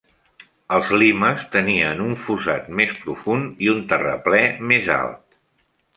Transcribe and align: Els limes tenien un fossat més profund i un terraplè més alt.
Els 0.77 0.87
limes 1.01 1.43
tenien 1.57 2.01
un 2.07 2.17
fossat 2.23 2.73
més 2.79 2.95
profund 3.05 3.63
i 3.67 3.73
un 3.75 3.85
terraplè 3.93 4.43
més 4.73 4.91
alt. 4.99 5.27